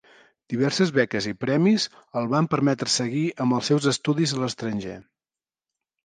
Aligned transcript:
Diverses 0.51 0.91
beques 0.93 1.25
i 1.31 1.33
premis 1.43 1.83
el 2.21 2.29
van 2.31 2.47
permetre 2.53 2.91
seguir 2.93 3.25
amb 3.45 3.57
els 3.59 3.69
seus 3.73 3.85
estudis 3.91 4.33
a 4.39 4.41
l'estranger. 4.45 4.97